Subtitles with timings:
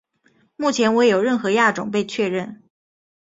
[0.55, 2.63] 目前未有任何亚种被确认。